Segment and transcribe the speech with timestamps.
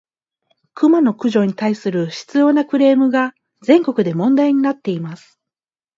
[0.73, 5.39] クマの駆除に対する執拗（しつよう）なクレームが、全国で問題になっています。